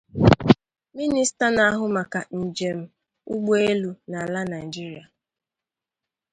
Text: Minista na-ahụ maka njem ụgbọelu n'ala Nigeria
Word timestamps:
Minista 0.95 1.45
na-ahụ 1.55 1.85
maka 1.95 2.19
njem 2.41 2.79
ụgbọelu 3.33 3.89
n'ala 4.09 4.41
Nigeria 4.53 5.05